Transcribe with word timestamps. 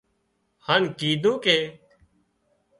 هانَ 0.65 0.81
ڪيڌون 0.99 1.33
ڪي 1.43 1.57